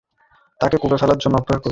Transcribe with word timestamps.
তাকে 0.61 0.75
কূপে 0.77 0.97
ফেলার 0.97 1.17
জন্য 1.17 1.35
অপেক্ষা 1.37 1.57
করছি। 1.57 1.69